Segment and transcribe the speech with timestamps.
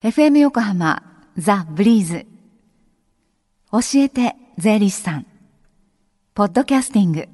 [0.00, 1.02] FM 横浜
[1.36, 2.24] ザ・ブリーズ。
[3.72, 5.26] 教えて税理士さん。
[6.34, 7.28] ポッドキャスティング。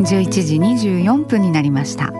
[0.00, 2.14] 11時24分になりました。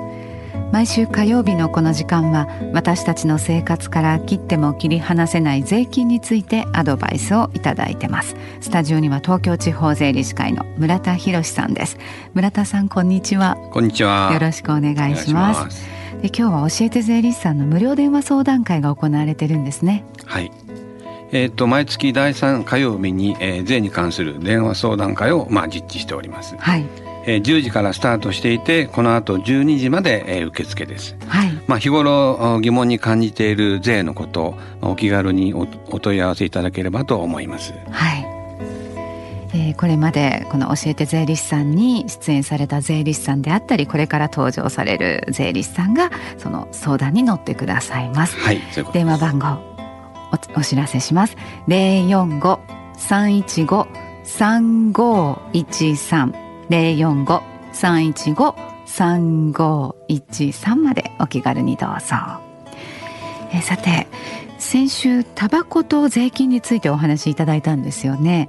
[0.73, 8.37] 毎週火曜日のこの時間は私たちの生活から切っても切り離せない税金についてアドバイスをいただいてます。
[8.61, 11.97] スタジオには東京地方税理士会の村田博さんです。
[12.35, 13.57] 村田さんこんにちは。
[13.73, 14.31] こんにちは。
[14.35, 20.05] よろしくお願いしますで今日は教えて税理士さんの無料電話相談会が行われてるんですね。
[20.25, 20.51] はい。
[21.33, 26.87] えーと、毎月第3火曜日に、えー、税に関する電話相談会を、まあ、実地しております、はい。
[27.27, 31.51] えー、10時からスタートしていてこの後12時まで、えー、受付です、はい。
[31.67, 37.73] まあ、日頃疑問に感じている税のことお気軽におお問い合わせいただければと思います。
[37.91, 38.24] はい
[39.55, 48.37] えー、これまでこの教えて税理士さんに出演された税理士さんであったりこれから登場される税理士さんがその相談に乗ってくださいます。
[48.37, 48.61] はい、
[48.93, 49.47] 電話番号
[50.57, 51.37] おお知らせします。
[51.69, 52.59] 零四五
[52.97, 53.87] 三一五
[54.25, 56.35] 三五一三
[56.69, 62.54] 零四五三一五三五一三までお気軽にどうぞ。
[63.55, 64.07] えー、さて。
[64.57, 68.49] 先週タバコと税金についてお話しいただいたんですよね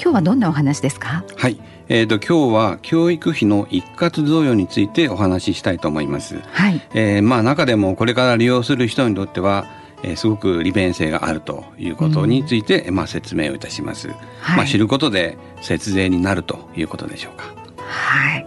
[0.00, 1.24] 今日はどんなお話ですか？
[1.34, 6.40] はいえーと、今日は教育費の一括贈与についてお話ししたいと思います。
[6.52, 6.80] はい。
[6.94, 9.66] えー、まあ中でもこれから利用する人にとっては、
[10.04, 14.08] えー、すごく利便性があるということについて、うん、まあ説明をいたします。
[14.40, 17.44] はい、まあ知ることで節税になるということでしょうか。
[17.78, 18.46] はい。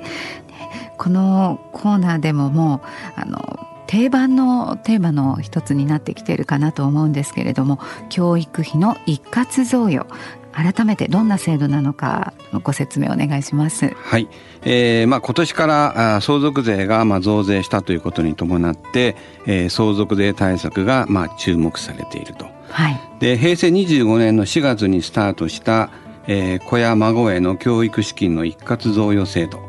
[0.98, 10.06] このコーナーでももうあの定番のテーマの一つになってきているかなと思うんですけれども教育費の一括贈与
[10.52, 13.96] 改めてどんな制度なのかご説明お願いします。
[13.96, 14.28] はい、
[14.62, 19.16] えー、まあ今年からあ相続税がまあ増税したということに伴って、
[19.48, 22.46] えー、相続税対策がまあ注目されていると。
[22.70, 23.00] はい。
[23.20, 25.90] で平成25年の4月にスタートした、
[26.28, 29.68] えー、子や孫への教育資金の一括贈与制度。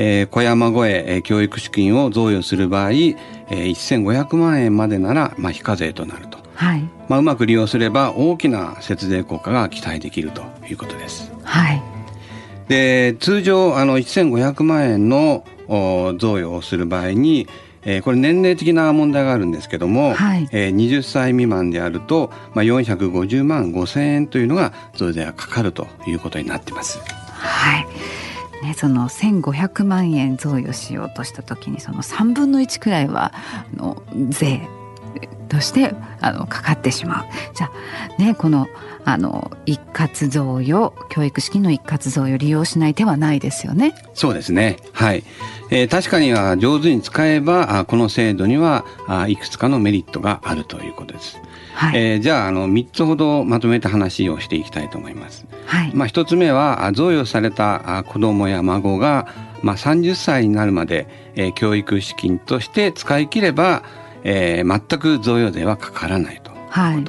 [0.00, 2.90] えー、子や孫へ、えー、教育資金を贈与する場合、
[3.50, 6.88] えー、1500万円までなら、まあ、非課税となると、はい。
[7.08, 11.32] まあ、うまく利用すれば大きな節税効果が期待できるということです。
[11.44, 11.82] はい、
[12.68, 17.48] で通常あの1500万円の贈与をする場合に
[17.82, 26.98] えー、これ年齢的な問題があるんですけども、はい、えー、20歳未満であると、まあ、450万5千円というのが贈与税がかかるということになっています。
[26.98, 27.86] はい
[28.62, 33.32] ね、その1,500万円贈与しようとした時にその3分の1くらいは
[33.76, 34.62] の税
[35.48, 37.24] としてあのかかってしまう。
[37.54, 37.70] じゃ
[38.18, 38.68] あねこの
[39.04, 43.94] あの一括贈与教育式の一括贈与利用しない手はないですよね。
[44.12, 44.76] そうですね。
[44.92, 45.24] はい。
[45.70, 48.84] えー、確かには上手に使えばこの制度には
[49.28, 51.40] いくつかのメリットがあるということです。
[51.78, 55.46] はい、えー、じゃああの3つほどまとめて話をしていきたいと思います。
[55.66, 59.28] はい、まあ、1つ目は贈与された子どもや孫が、
[59.62, 61.06] まあ、30歳になるまで、
[61.36, 63.84] えー、教育資金として使い切れば、
[64.24, 66.50] えー、全く贈与税はかからないと。
[66.68, 67.04] はい。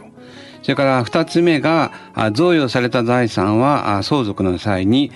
[0.61, 1.91] それから2つ目が
[2.33, 5.11] 贈与された財産は相続の際に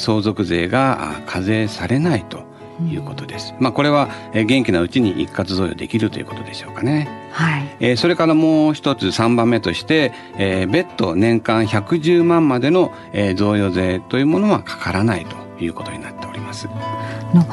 [0.00, 2.47] 相続税が課税されないと
[2.82, 3.54] いうことです。
[3.58, 7.08] まあこれは元気なうちに一括贈与できるということでしょうかね。
[7.32, 7.76] はい。
[7.80, 16.68] えー、それからもう一つ3番目として、えー、別途年間110万までの、えー、贈与税というものはかからないということになっております。
[17.34, 17.46] の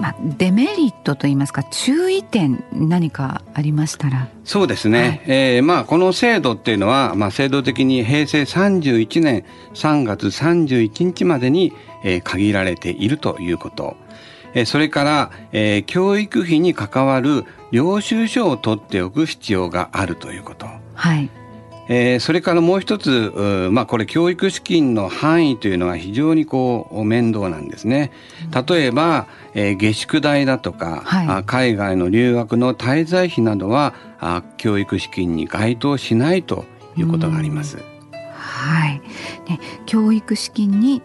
[0.00, 9.44] まあ、デメリットといいますか注意点何かありましたらそうですね、はい、えー、まあ、この制度っていうのは、まあ、制度的に平成31年
[9.74, 11.72] 3月31日までに、
[12.04, 13.96] えー、限られているということ
[14.64, 20.66] それから、えー、教育費に関わる領収書を取っておく必要があるということ。
[20.94, 21.28] はい。
[21.88, 23.32] えー、それからもう一つ、
[23.70, 28.10] まあ、これ教育資金の範囲というのが非常にこう面倒なんですね。
[28.68, 36.64] 例えば、えー、下宿代だとか、はい、海外の留学の滞在費などはあ教育資金に該当しないと
[36.96, 37.95] いうことがあります。
[38.56, 39.02] はい、
[39.48, 41.02] ね、教育資金に、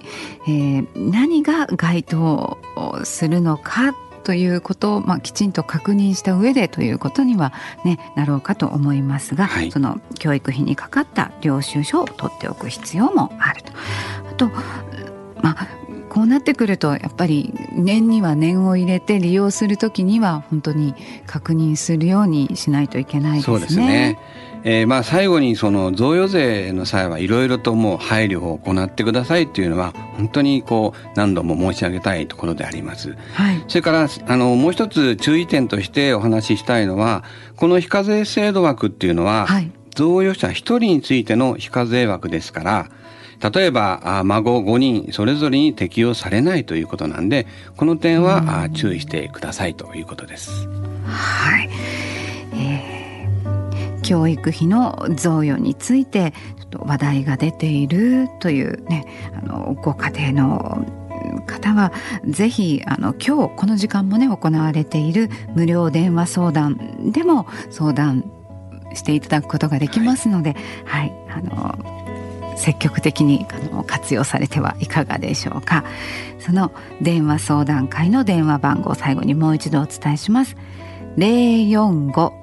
[0.47, 2.57] えー、何が該当
[3.03, 3.93] するのか
[4.23, 7.53] ということを、まあ、きちんと確認した上でということには、
[7.83, 13.71] ね、なろうかと思いますが、はい、その教育費にかかった領収書を取っておく必要もあると。
[14.29, 14.47] あと
[15.41, 15.67] まあ
[16.09, 20.93] こうなってくるとやっぱり年には年を入れて利用するときには本当に
[21.25, 23.57] 確認するようにしないといけないですね。
[23.57, 24.19] そうですね
[24.63, 33.15] えー、まあ最後にその贈与税の際はいろいろともう配慮を行ってくださいっていうのは本当にこう何度も申し上げたいところであります。
[33.33, 37.23] はい、それからあのもう一つ注意点としてお話ししたいのは
[37.55, 42.89] この非課税制度枠っていうのは、はい、贈与者1人についての非課税枠ですから
[43.51, 50.67] 例えば孫5人それぞれに適用されないということなんでこの点は注意してくださいということです。
[51.05, 51.69] はい、
[52.53, 53.00] えー、
[54.11, 60.85] 教育費の贈与についてちょっと話題が出ているというねあのご家庭の
[61.47, 61.93] 方は
[62.27, 68.29] ぜひあの今日この時間もね行われている無料電話相談でも相談
[68.95, 75.85] していただくことができますので、はい、はい、あの積極的にあの活用されてはいかがでしょうか。
[76.39, 80.57] その電話相談会の電話番号を最後にもう一度お伝えします。
[81.17, 82.40] 045-315-3513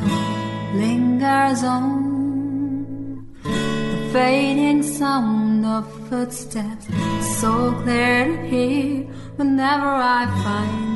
[0.77, 6.87] lingers on the fading sound of footsteps
[7.41, 9.07] so clear to hear
[9.37, 10.96] whenever I find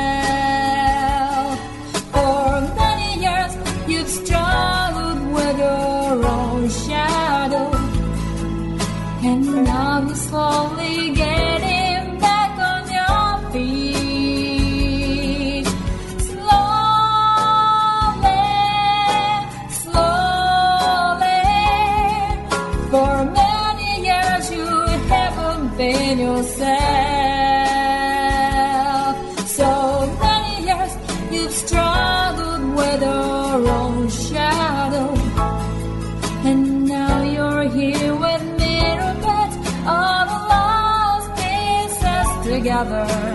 [42.81, 43.30] another.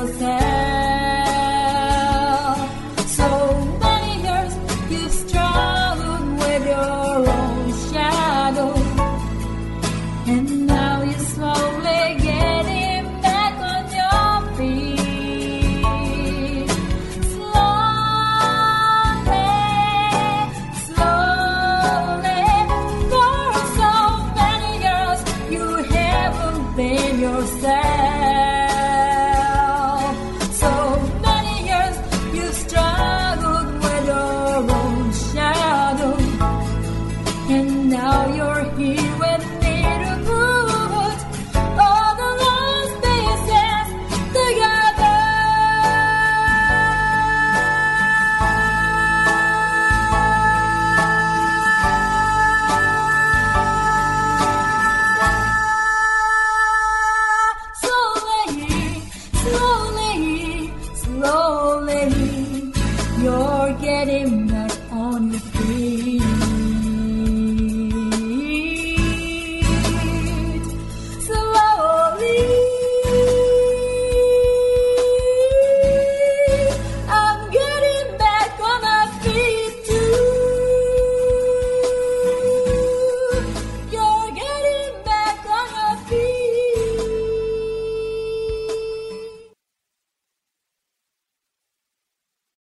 [0.00, 0.39] você.